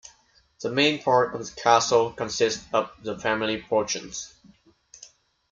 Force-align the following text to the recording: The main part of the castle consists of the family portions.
The 0.61 0.71
main 0.71 1.03
part 1.03 1.35
of 1.35 1.45
the 1.45 1.61
castle 1.61 2.11
consists 2.11 2.65
of 2.73 2.91
the 3.03 3.19
family 3.19 3.61
portions. 3.61 4.33